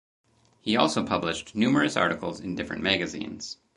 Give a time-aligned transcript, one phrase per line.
[0.61, 3.57] He also published numerous articles in different magazines.